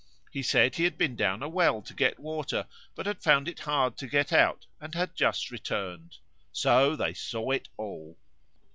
He 0.31 0.41
said 0.41 0.73
he 0.73 0.83
had 0.85 0.97
been 0.97 1.15
down 1.15 1.43
a 1.43 1.47
well 1.47 1.79
to 1.83 1.93
get 1.93 2.17
water, 2.17 2.65
but 2.95 3.05
had 3.05 3.21
found 3.21 3.47
it 3.47 3.59
hard 3.59 3.97
to 3.97 4.07
get 4.07 4.33
out 4.33 4.65
and 4.79 4.95
had 4.95 5.13
just 5.13 5.51
returned. 5.51 6.17
So 6.51 6.95
they 6.95 7.13
saw 7.13 7.51
it 7.51 7.69
all. 7.77 8.17